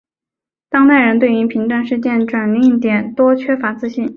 [0.67, 4.09] 当代人对于评断事件转捩点多缺乏自信。